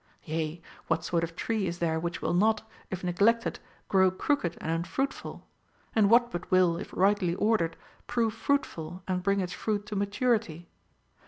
[0.23, 0.59] Yea,
[0.89, 5.47] Avhat sort of tree is there which λνϊΐΐ not, if neglected, grow crooked and unfruitful;
[5.93, 7.77] and what but Avill, if rightly ordered,
[8.07, 10.71] prove fruitful and bring its fruit to maturity?